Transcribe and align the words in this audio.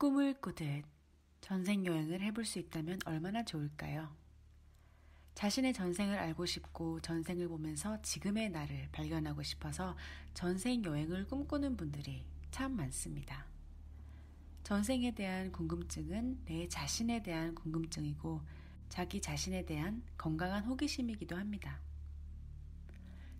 꿈을 0.00 0.32
꾸듯 0.40 0.82
전생 1.42 1.84
여행을 1.84 2.22
해볼 2.22 2.46
수 2.46 2.58
있다면 2.58 3.00
얼마나 3.04 3.44
좋을까요? 3.44 4.08
자신의 5.34 5.74
전생을 5.74 6.16
알고 6.16 6.46
싶고 6.46 7.00
전생을 7.02 7.48
보면서 7.48 8.00
지금의 8.00 8.48
나를 8.48 8.88
발견하고 8.92 9.42
싶어서 9.42 9.94
전생 10.32 10.82
여행을 10.86 11.26
꿈꾸는 11.26 11.76
분들이 11.76 12.24
참 12.50 12.76
많습니다. 12.76 13.44
전생에 14.62 15.10
대한 15.10 15.52
궁금증은 15.52 16.46
내 16.46 16.66
자신에 16.66 17.22
대한 17.22 17.54
궁금증이고 17.54 18.40
자기 18.88 19.20
자신에 19.20 19.66
대한 19.66 20.02
건강한 20.16 20.64
호기심이기도 20.64 21.36
합니다. 21.36 21.78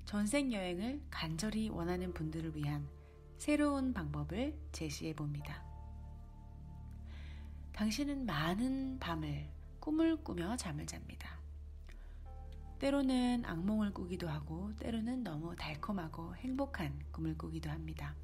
전생 0.05 0.53
여행을 0.53 1.01
간절히 1.09 1.71
원하는 1.71 2.13
분들을 2.13 2.55
위한 2.55 2.87
새로운 3.39 3.95
방법을 3.95 4.59
제시해 4.73 5.15
봅니다. 5.15 5.70
당신은 7.81 8.27
많은 8.27 8.99
밤을 8.99 9.49
꿈을 9.81 10.23
꾸며 10.23 10.55
잠을 10.55 10.85
잡니다. 10.85 11.41
때로는 12.79 13.47
악몽을 13.47 13.95
꾸기도 13.95 14.29
하고 14.29 14.71
때로는 14.77 15.25
너무 15.25 15.57
달콤하고 15.57 16.37
행복한 16.37 17.03
꿈을 17.11 17.39
꾸기도 17.39 17.71
합니다. 17.71 18.15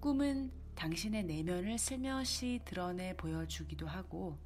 꿈은 0.00 0.52
당신의 0.74 1.24
내면을 1.24 1.78
슬며시 1.78 2.60
드러내 2.66 3.16
보여주기도 3.16 3.86
하고 3.86 4.38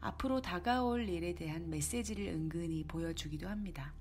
앞으로 0.00 0.42
다가올 0.42 1.08
일에 1.08 1.32
대한 1.32 1.70
메시지를 1.70 2.26
은근히 2.26 2.82
보여주기도 2.88 3.48
합니다. 3.48 3.94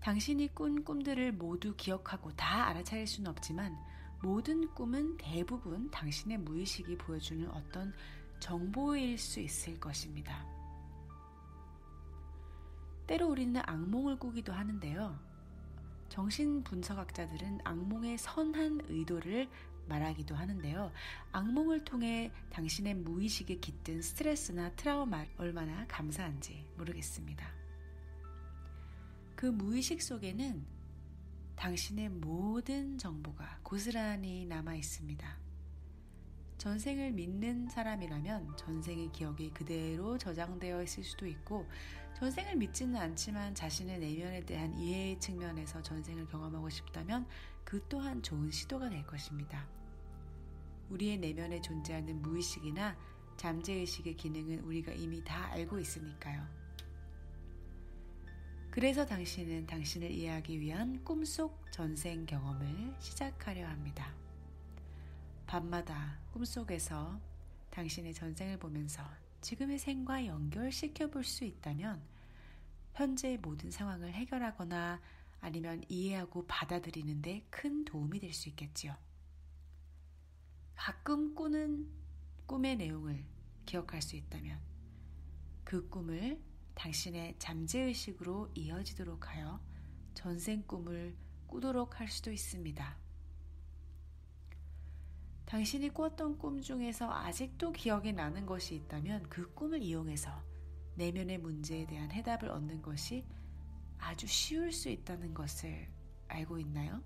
당신이 0.00 0.56
꾼 0.56 0.82
꿈들을 0.82 1.34
모두 1.34 1.76
기억하고 1.76 2.34
다 2.34 2.66
알아차릴 2.66 3.06
수는 3.06 3.30
없지만 3.30 3.78
모든 4.22 4.72
꿈은 4.74 5.16
대부분 5.16 5.90
당신의 5.90 6.38
무의식이 6.38 6.98
보여주는 6.98 7.48
어떤 7.50 7.92
정보일 8.40 9.16
수 9.18 9.40
있을 9.40 9.78
것입니다. 9.78 10.44
때로 13.06 13.28
우리는 13.28 13.60
악몽을 13.64 14.18
꾸기도 14.18 14.52
하는데요. 14.52 15.18
정신 16.08 16.62
분석학자들은 16.64 17.60
악몽의 17.64 18.18
선한 18.18 18.82
의도를 18.88 19.48
말하기도 19.88 20.34
하는데요. 20.34 20.92
악몽을 21.32 21.84
통해 21.84 22.30
당신의 22.50 22.94
무의식에 22.94 23.56
깃든 23.56 24.02
스트레스나 24.02 24.70
트라우마 24.72 25.24
얼마나 25.38 25.86
감사한지 25.86 26.66
모르겠습니다. 26.76 27.46
그 29.34 29.46
무의식 29.46 30.02
속에는 30.02 30.77
당신의 31.58 32.08
모든 32.08 32.96
정보가 32.98 33.58
고스란히 33.64 34.46
남아 34.46 34.76
있습니다. 34.76 35.38
전생을 36.56 37.10
믿는 37.10 37.68
사람이라면 37.68 38.56
전생의 38.56 39.10
기억이 39.10 39.50
그대로 39.50 40.16
저장되어 40.16 40.80
있을 40.84 41.02
수도 41.02 41.26
있고, 41.26 41.66
전생을 42.16 42.54
믿지는 42.54 42.94
않지만 42.94 43.56
자신의 43.56 43.98
내면에 43.98 44.46
대한 44.46 44.72
이해의 44.78 45.18
측면에서 45.18 45.82
전생을 45.82 46.28
경험하고 46.28 46.68
싶다면 46.70 47.26
그 47.64 47.84
또한 47.88 48.22
좋은 48.22 48.52
시도가 48.52 48.88
될 48.88 49.04
것입니다. 49.04 49.66
우리의 50.90 51.18
내면에 51.18 51.60
존재하는 51.60 52.22
무의식이나 52.22 52.96
잠재의식의 53.36 54.16
기능은 54.16 54.60
우리가 54.60 54.92
이미 54.92 55.24
다 55.24 55.46
알고 55.50 55.80
있으니까요. 55.80 56.57
그래서 58.78 59.04
당신은 59.04 59.66
당신을 59.66 60.08
이해하기 60.08 60.60
위한 60.60 61.02
꿈속 61.02 61.66
전생 61.72 62.24
경험을 62.26 62.94
시작하려 63.00 63.66
합니다. 63.66 64.14
밤마다 65.48 66.20
꿈속에서 66.32 67.20
당신의 67.70 68.14
전생을 68.14 68.56
보면서 68.60 69.02
지금의 69.40 69.80
생과 69.80 70.26
연결시켜 70.26 71.10
볼 71.10 71.24
수 71.24 71.44
있다면 71.44 72.00
현재의 72.94 73.38
모든 73.38 73.72
상황을 73.72 74.12
해결하거나 74.12 75.00
아니면 75.40 75.82
이해하고 75.88 76.46
받아들이는데 76.46 77.48
큰 77.50 77.84
도움이 77.84 78.20
될 78.20 78.32
수 78.32 78.48
있겠지요. 78.48 78.94
가끔 80.76 81.34
꾸는 81.34 81.88
꿈의 82.46 82.76
내용을 82.76 83.24
기억할 83.66 84.02
수 84.02 84.14
있다면 84.14 84.60
그 85.64 85.88
꿈을 85.88 86.40
당신의 86.78 87.34
잠재의식으로 87.40 88.52
이어지도록 88.54 89.28
하여 89.28 89.60
전생 90.14 90.62
꿈을 90.62 91.16
꾸도록 91.48 91.98
할 91.98 92.06
수도 92.06 92.30
있습니다. 92.30 92.96
당신이 95.44 95.88
꿨던 95.92 96.38
꿈 96.38 96.60
중에서 96.60 97.10
아직도 97.12 97.72
기억이 97.72 98.12
나는 98.12 98.46
것이 98.46 98.76
있다면 98.76 99.28
그 99.28 99.52
꿈을 99.54 99.82
이용해서 99.82 100.30
내면의 100.94 101.38
문제에 101.38 101.84
대한 101.84 102.12
해답을 102.12 102.48
얻는 102.48 102.80
것이 102.80 103.26
아주 103.98 104.28
쉬울 104.28 104.70
수 104.70 104.88
있다는 104.88 105.34
것을 105.34 105.88
알고 106.28 106.60
있나요? 106.60 107.02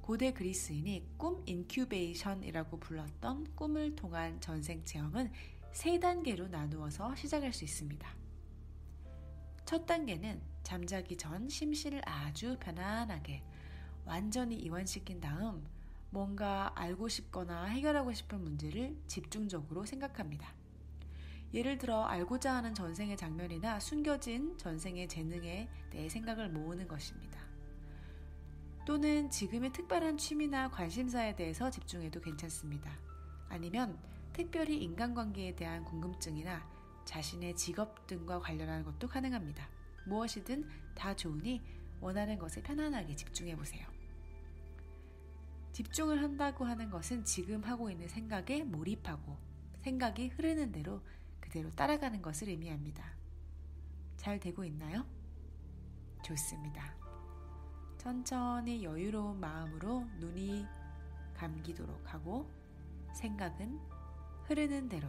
고대 0.00 0.32
그리스인이 0.32 1.16
꿈 1.16 1.42
incubation이라고 1.46 2.80
불렀던 2.80 3.54
꿈을 3.54 3.94
통한 3.94 4.40
전생 4.40 4.84
체험은 4.84 5.30
세 5.72 5.98
단계로 6.00 6.48
나누어서 6.48 7.14
시작할 7.14 7.52
수 7.52 7.64
있습니다. 7.64 8.08
첫 9.64 9.86
단계는 9.86 10.40
잠자기 10.62 11.16
전 11.16 11.48
심신을 11.48 12.02
아주 12.04 12.56
편안하게 12.60 13.42
완전히 14.04 14.56
이완시킨 14.56 15.20
다음 15.20 15.66
뭔가 16.10 16.72
알고 16.74 17.08
싶거나 17.08 17.64
해결하고 17.64 18.12
싶은 18.12 18.42
문제를 18.42 18.96
집중적으로 19.06 19.84
생각합니다. 19.84 20.54
예를 21.52 21.78
들어 21.78 22.04
알고자 22.04 22.54
하는 22.54 22.74
전생의 22.74 23.16
장면이나 23.16 23.80
숨겨진 23.80 24.56
전생의 24.58 25.08
재능에 25.08 25.68
대해 25.90 26.08
생각을 26.08 26.50
모으는 26.50 26.88
것입니다. 26.88 27.40
또는 28.86 29.28
지금의 29.28 29.72
특별한 29.72 30.16
취미나 30.16 30.70
관심사에 30.70 31.36
대해서 31.36 31.70
집중해도 31.70 32.20
괜찮습니다. 32.20 32.90
아니면 33.50 33.98
특별히 34.38 34.80
인간관계에 34.84 35.56
대한 35.56 35.84
궁금증이나 35.84 36.64
자신의 37.04 37.56
직업 37.56 38.06
등과 38.06 38.38
관련한 38.38 38.84
것도 38.84 39.08
가능합니다. 39.08 39.68
무엇이든 40.06 40.64
다 40.94 41.16
좋으니 41.16 41.60
원하는 42.00 42.38
것에 42.38 42.62
편안하게 42.62 43.16
집중해 43.16 43.56
보세요. 43.56 43.84
집중을 45.72 46.22
한다고 46.22 46.64
하는 46.64 46.88
것은 46.88 47.24
지금 47.24 47.64
하고 47.64 47.90
있는 47.90 48.06
생각에 48.06 48.62
몰입하고 48.62 49.36
생각이 49.80 50.28
흐르는 50.28 50.70
대로 50.70 51.02
그대로 51.40 51.68
따라가는 51.70 52.22
것을 52.22 52.48
의미합니다. 52.48 53.16
잘 54.16 54.38
되고 54.38 54.64
있나요? 54.64 55.04
좋습니다. 56.22 56.94
천천히 57.98 58.84
여유로운 58.84 59.40
마음으로 59.40 60.06
눈이 60.20 60.64
감기도록 61.34 62.14
하고 62.14 62.48
생각은 63.14 63.98
흐르는 64.48 64.88
대로 64.88 65.06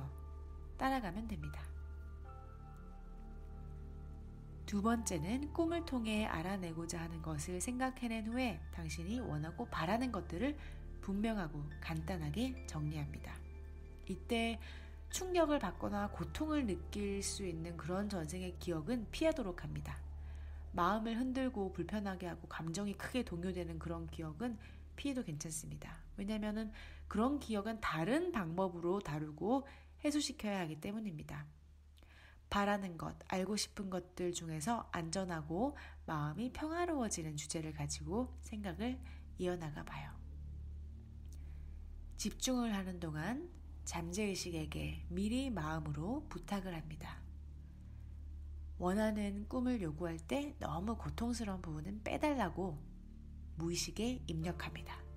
따라가면 0.78 1.30
됩니다. 1.30 1.62
두 4.66 4.82
번째는 4.82 5.54
꿈을 5.54 5.86
통해 5.86 6.26
알아내고자 6.26 7.00
하는 7.00 7.22
것을 7.22 7.62
생각해낸 7.62 8.28
후에 8.28 8.60
당신이 8.74 9.22
원하고 9.22 9.66
바라는 9.68 10.12
것들을 10.12 10.58
분명하고 11.00 11.64
간단하게 11.80 12.68
정리합니다. 12.68 13.34
이때 14.08 14.60
충격을 15.10 15.58
받거나 15.58 16.10
고통을 16.10 16.68
느낄 16.68 17.24
수 17.24 17.46
있는 17.46 17.78
그런 17.78 18.10
전생의 18.10 18.60
기억은 18.60 19.08
피하도록 19.10 19.64
합니다. 19.64 19.98
마음을 20.74 21.18
흔들고 21.18 21.72
불편하게 21.72 22.28
하고 22.28 22.48
감정이 22.48 22.94
크게 22.94 23.24
동요되는 23.24 23.80
그런 23.80 24.06
기억은 24.08 24.58
피해도 24.98 25.24
괜찮습니다. 25.24 25.96
왜냐하면 26.18 26.72
그런 27.10 27.40
기억은 27.40 27.82
다른 27.82 28.32
방법으로 28.32 29.00
다루고 29.02 29.68
해소시켜야 30.06 30.62
하기 30.62 30.80
때문입니다. 30.80 31.46
바라는 32.50 32.98
것, 32.98 33.18
알고 33.28 33.58
싶은 33.58 33.90
것들 33.90 34.32
중에서 34.32 34.88
안전하고 34.92 35.76
마음이 36.06 36.54
평화로워지는 36.54 37.36
주제를 37.36 37.74
가지고 37.74 38.38
생각을 38.42 39.00
이어나가 39.38 39.84
봐요. 39.84 40.12
집중을 42.18 42.74
하는 42.76 43.00
동안 43.00 43.50
잠재의식에게 43.86 45.06
미리 45.10 45.50
마음으로 45.50 46.26
부탁을 46.30 46.76
합니다. 46.76 47.22
원하는 48.78 49.48
꿈을 49.48 49.82
요구할 49.82 50.18
때 50.20 50.56
너무 50.60 50.96
고통스러운 50.96 51.62
부분은 51.62 52.04
빼달라고 52.04 52.78
무의식에 53.56 54.24
입력합니다. 54.28 55.09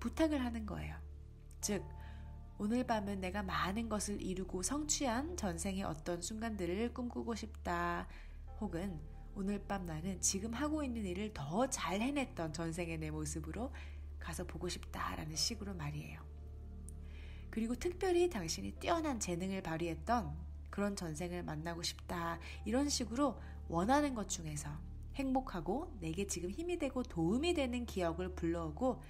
부탁을 0.00 0.44
하는 0.44 0.66
거예요. 0.66 0.96
즉, 1.60 1.84
오늘 2.58 2.84
밤은 2.86 3.20
내가 3.20 3.42
많은 3.42 3.88
것을 3.88 4.22
이루고 4.22 4.62
성취한 4.62 5.36
전생의 5.36 5.82
어떤 5.82 6.22
순간들을 6.22 6.94
꿈꾸고 6.94 7.34
싶다. 7.34 8.08
혹은 8.60 8.98
오늘 9.34 9.58
밤 9.66 9.84
나는 9.84 10.18
지금 10.22 10.54
하고 10.54 10.82
있는 10.82 11.04
일을 11.04 11.34
더 11.34 11.66
잘 11.68 12.00
해냈던 12.00 12.54
전생의 12.54 12.98
내 12.98 13.10
모습으로 13.10 13.70
가서 14.18 14.44
보고 14.44 14.68
싶다라는 14.68 15.36
식으로 15.36 15.74
말이에요. 15.74 16.20
그리고 17.50 17.74
특별히 17.74 18.30
당신이 18.30 18.72
뛰어난 18.72 19.20
재능을 19.20 19.62
발휘했던 19.62 20.34
그런 20.70 20.96
전생을 20.96 21.42
만나고 21.42 21.82
싶다. 21.82 22.38
이런 22.64 22.88
식으로 22.88 23.40
원하는 23.68 24.14
것 24.14 24.28
중에서 24.28 24.70
행복하고 25.14 25.94
내게 26.00 26.26
지금 26.26 26.50
힘이 26.50 26.78
되고 26.78 27.02
도움이 27.02 27.54
되는 27.54 27.86
기억을 27.86 28.34
불러오고 28.34 29.02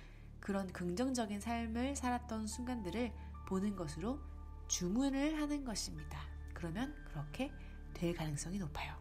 그런 0.47 0.73
긍정적인 0.73 1.41
삶을 1.41 1.97
살았던 1.97 2.47
순간들을 2.47 3.13
보는 3.49 3.75
것으로 3.75 4.21
주문을 4.69 5.43
하는 5.43 5.65
것입니다. 5.65 6.21
그러면 6.55 6.95
그렇게 7.07 7.53
될 7.93 8.15
가능성이 8.15 8.61
높아요. 8.61 8.95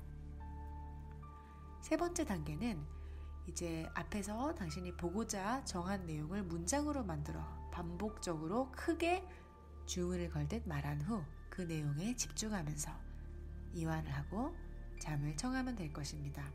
세 1.81 1.97
번째 1.97 2.25
단계는 2.25 2.83
이제 3.45 3.87
앞에서 3.93 4.55
당신이 4.55 4.97
보고자 4.97 5.63
정한 5.65 6.07
내용을 6.07 6.41
문장으로 6.41 7.03
만들어 7.03 7.39
반복적으로 7.71 8.71
크게 8.71 9.23
주문을 9.85 10.31
걸듯 10.31 10.67
말한 10.67 11.03
후 11.03 11.23
그 11.55 11.61
내용에 11.61 12.17
집중하면서 12.17 12.91
이완을 13.75 14.11
하고 14.11 14.53
잠을 14.99 15.37
청하면 15.37 15.75
될 15.75 15.93
것입니다. 15.93 16.51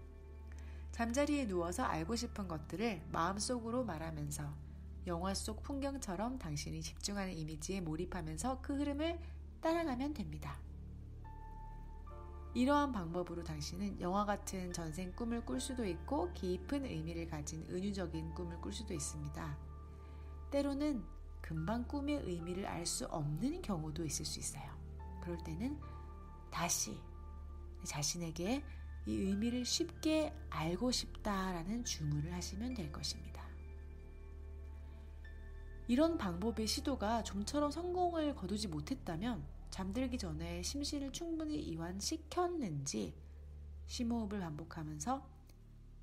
잠자리에 0.93 1.47
누워서 1.47 1.85
알고 1.85 2.17
싶은 2.17 2.49
것들을 2.49 3.07
마음속으로 3.11 3.85
말하면서 3.85 4.70
영화 5.07 5.35
속 5.35 5.63
풍경처럼 5.63 6.39
당신이 6.39 6.83
집중하는 6.83 7.33
이미지에 7.33 7.81
몰입하면서 7.81 8.61
그 8.61 8.77
흐름을 8.77 9.19
따라가면 9.61 10.15
됩니다. 10.15 10.61
이러한 12.55 12.91
방법으로 12.91 13.45
당신은 13.45 14.01
영화 14.01 14.25
같은 14.25 14.73
전생 14.73 15.13
꿈을 15.13 15.45
꿀 15.45 15.61
수도 15.61 15.85
있고 15.85 16.33
깊은 16.33 16.85
의미를 16.85 17.29
가진 17.29 17.65
은유적인 17.71 18.35
꿈을 18.35 18.61
꿀 18.61 18.73
수도 18.73 18.93
있습니다. 18.93 19.59
때로는 20.51 21.05
금방 21.41 21.87
꿈의 21.87 22.23
의미를 22.25 22.67
알 22.67 22.85
수 22.87 23.07
없는 23.07 23.63
경우도 23.63 24.05
있을 24.05 24.25
수 24.25 24.41
있어요. 24.41 24.69
그럴 25.23 25.39
때는 25.45 25.79
다시 26.51 26.99
자신에게 27.85 28.65
이 29.07 29.15
의미를 29.15 29.65
쉽게 29.65 30.35
알고 30.51 30.91
싶다라는 30.91 31.85
주문을 31.85 32.33
하시면 32.33 32.75
될 32.75 32.91
것입니다. 32.91 33.30
이런 35.91 36.19
방법의 36.19 36.69
시도가 36.69 37.25
좀처럼 37.25 37.73
성공을 37.73 38.37
거두지 38.37 38.69
못했다면 38.69 39.45
잠들기 39.71 40.19
전에 40.19 40.63
심신을 40.63 41.11
충분히 41.11 41.61
이완시켰는지 41.61 43.13
심호흡을 43.89 44.39
반복하면서 44.39 45.29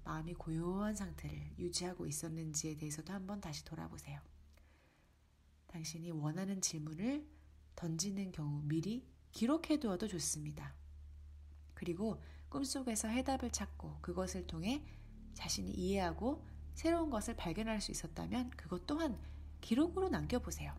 마음이 0.03 0.33
고요한 0.33 0.93
상태를 0.93 1.53
유지하고 1.57 2.05
있었는지에 2.05 2.75
대해서도 2.75 3.13
한번 3.13 3.39
다시 3.39 3.63
돌아보세요. 3.63 4.19
당신이 5.67 6.11
원하는 6.11 6.59
질문을 6.59 7.25
던지는 7.77 8.33
경우 8.33 8.61
미리 8.65 9.07
기록해 9.31 9.79
두어도 9.79 10.09
좋습니다. 10.09 10.75
그리고 11.73 12.21
꿈속에서 12.49 13.07
해답을 13.07 13.51
찾고 13.51 13.99
그것을 14.01 14.47
통해 14.47 14.83
자신이 15.33 15.71
이해하고 15.71 16.45
새로운 16.73 17.09
것을 17.09 17.37
발견할 17.37 17.79
수 17.79 17.91
있었다면 17.91 18.49
그것 18.49 18.85
또한 18.85 19.17
기록으로 19.61 20.09
남겨보세요. 20.09 20.73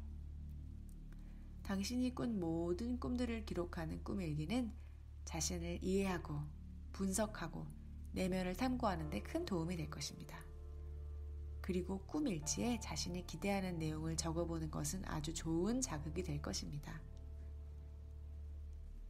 당신이 1.62 2.14
꾼 2.14 2.40
모든 2.40 2.98
꿈들을 2.98 3.44
기록하는 3.44 4.02
꿈일기는 4.02 4.72
자신을 5.24 5.78
이해하고 5.82 6.40
분석하고 6.92 7.66
내면을 8.12 8.56
탐구하는 8.56 9.10
데 9.10 9.22
큰 9.22 9.44
도움이 9.44 9.76
될 9.76 9.90
것입니다. 9.90 10.42
그리고 11.60 11.98
꿈일지에 12.06 12.80
자신이 12.80 13.26
기대하는 13.26 13.78
내용을 13.78 14.16
적어보는 14.16 14.70
것은 14.70 15.02
아주 15.04 15.34
좋은 15.34 15.82
자극이 15.82 16.22
될 16.22 16.40
것입니다. 16.40 17.02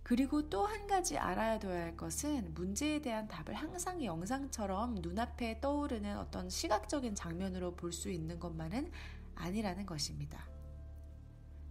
그리고 0.03 0.49
또 0.49 0.65
한 0.67 0.87
가지 0.87 1.19
알아야 1.19 1.61
할 1.61 1.97
것은 1.97 2.55
문제에 2.55 3.01
대한 3.01 3.29
답을 3.29 3.55
항상 3.55 4.03
영상처럼 4.03 4.97
눈앞에 4.97 5.61
떠오르는 5.61 6.17
어떤 6.19 6.49
시각적인 6.51 7.15
장면으로 7.15 7.77
볼 7.77 7.93
수 7.93 8.11
있는 8.11 8.41
것만은 8.41 8.91
아니라는 9.39 9.87
것입니다. 9.87 10.49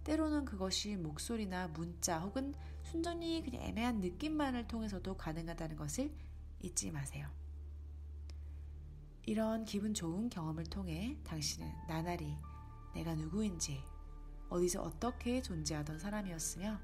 때로는 0.04 0.46
그것이 0.46 0.96
목소리나 0.96 1.68
문자 1.68 2.20
혹은 2.20 2.54
순전히 2.82 3.44
그냥 3.44 3.62
애매한 3.64 4.00
느낌만을 4.00 4.68
통해서도 4.68 5.18
가능하다는 5.18 5.76
것을 5.76 6.16
잊지 6.62 6.92
마세요. 6.92 7.30
이런 9.26 9.66
기분 9.66 9.94
좋은 9.94 10.30
경험을 10.30 10.64
통해 10.66 11.18
당신은 11.26 11.70
나날이 11.90 12.38
내가 12.94 13.14
누구인지, 13.14 13.84
어디서 14.50 14.82
어떻게 14.82 15.42
존재하던 15.42 16.00
사람이었으며, 16.00 16.80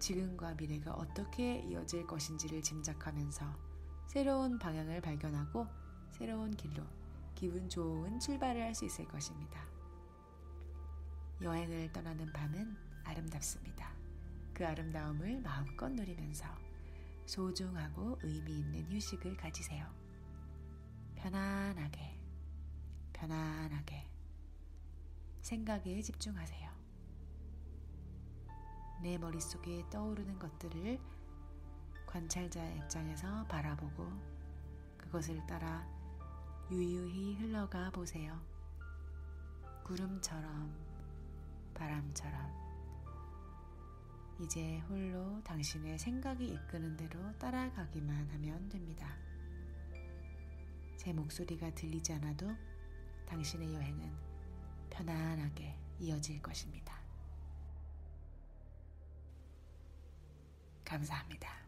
지금과 0.00 0.54
미래가 0.54 0.92
어떻게 0.94 1.60
이어질 1.60 2.04
것인지를 2.06 2.60
짐작하면서 2.60 3.44
새로운 4.08 4.58
방향을 4.58 5.00
발견하고 5.00 5.66
새로운 6.10 6.50
길로 6.50 6.82
기분 7.36 7.68
좋은 7.68 8.18
출발을 8.18 8.60
할 8.60 8.74
수 8.74 8.84
있을 8.84 9.06
것입니다. 9.06 9.75
여행을 11.40 11.92
떠나는 11.92 12.32
밤은 12.32 12.76
아름답습니다. 13.04 13.92
그 14.54 14.66
아름다움을 14.66 15.40
마음껏 15.42 15.88
누리면서 15.90 16.46
소중하고 17.26 18.18
의미 18.22 18.60
있는 18.60 18.90
휴식을 18.90 19.36
가지세요. 19.36 19.86
편안하게, 21.16 22.18
편안하게 23.12 24.08
생각에 25.42 26.00
집중하세요. 26.00 26.70
내 29.02 29.18
머릿속에 29.18 29.84
떠오르는 29.90 30.38
것들을 30.38 30.98
관찰자의 32.06 32.78
입장에서 32.78 33.44
바라보고 33.46 34.10
그것을 34.96 35.46
따라 35.46 35.86
유유히 36.70 37.34
흘러가 37.36 37.90
보세요. 37.90 38.40
구름처럼 39.84 40.85
바람처럼 41.76 42.66
이제 44.40 44.78
홀로 44.88 45.42
당신의 45.44 45.98
생각이 45.98 46.46
이끄는 46.46 46.96
대로 46.96 47.36
따라가기만 47.38 48.28
하면 48.30 48.68
됩니다. 48.68 49.16
제 50.96 51.12
목소리가 51.12 51.70
들리지 51.74 52.12
않아도 52.14 52.50
당신의 53.26 53.74
여행은 53.74 54.12
편안하게 54.90 55.78
이어질 56.00 56.42
것입니다. 56.42 56.98
감사합니다. 60.84 61.65